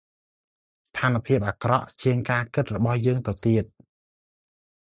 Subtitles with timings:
[0.89, 3.65] ស្ថានភាពអាក្រក់ជាងការគិតរបស់យើងទៅទៀត។